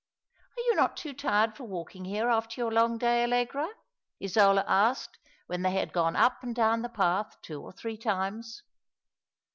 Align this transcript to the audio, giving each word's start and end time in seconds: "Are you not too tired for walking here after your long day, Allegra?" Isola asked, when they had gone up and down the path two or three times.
"Are 0.57 0.61
you 0.61 0.73
not 0.73 0.97
too 0.97 1.13
tired 1.13 1.55
for 1.55 1.65
walking 1.65 2.05
here 2.05 2.27
after 2.27 2.59
your 2.59 2.71
long 2.71 2.97
day, 2.97 3.21
Allegra?" 3.23 3.69
Isola 4.19 4.65
asked, 4.67 5.19
when 5.45 5.61
they 5.61 5.69
had 5.73 5.93
gone 5.93 6.15
up 6.15 6.41
and 6.41 6.55
down 6.55 6.81
the 6.81 6.89
path 6.89 7.39
two 7.43 7.61
or 7.61 7.71
three 7.71 7.97
times. 7.97 8.63